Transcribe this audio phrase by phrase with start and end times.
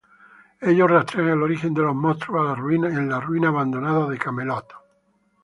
[0.61, 4.73] Ellos rastrean el origen de los monstruos a las ruinas abandonadas de Camelot.